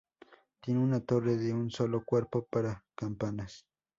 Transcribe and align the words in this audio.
Tiene 0.61 0.79
una 0.79 0.99
torre 1.01 1.37
de 1.37 1.53
un 1.53 1.69
solo 1.69 2.03
cuerpo 2.03 2.47
para 2.49 2.83
campanas. 2.95 3.67